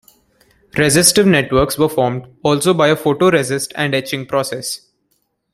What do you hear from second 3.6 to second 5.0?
and etching process.